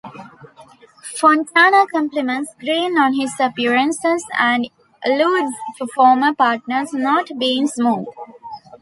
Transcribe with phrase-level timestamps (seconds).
[1.19, 3.99] Fontana compliments Green on his appearance,
[4.39, 4.67] and
[5.05, 8.07] alludes to former partners not being "smooth".